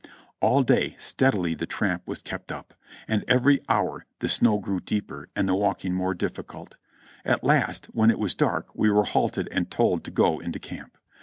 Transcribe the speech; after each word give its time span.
All 0.39 0.63
day 0.63 0.95
steadily 0.97 1.53
the 1.53 1.67
tramp 1.67 2.07
was 2.07 2.23
kept 2.23 2.51
up, 2.51 2.73
and 3.07 3.23
every 3.27 3.61
hour 3.69 4.07
the 4.17 4.27
snow 4.27 4.57
grew 4.57 4.79
deeper 4.79 5.29
and 5.35 5.47
the 5.47 5.53
walking 5.53 5.93
more 5.93 6.15
difficult. 6.15 6.75
At 7.23 7.43
last 7.43 7.85
when 7.93 8.09
it 8.09 8.17
was 8.17 8.33
dark 8.33 8.73
we 8.73 8.89
were 8.89 9.03
halted 9.05 9.47
and 9.51 9.69
told 9.69 10.03
to 10.05 10.09
go 10.09 10.39
into 10.39 10.57
camp. 10.57 10.97